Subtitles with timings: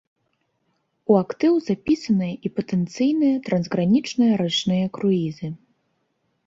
[1.11, 5.47] У актыў запісаныя і патэнцыйныя трансгранічныя рачныя круізы.